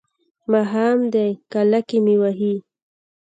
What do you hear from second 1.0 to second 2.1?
دی کاله کې